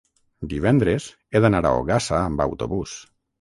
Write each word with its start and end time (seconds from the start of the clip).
divendres 0.53 1.09
he 1.37 1.41
d'anar 1.45 1.61
a 1.71 1.75
Ogassa 1.83 2.17
amb 2.23 2.43
autobús. 2.47 2.97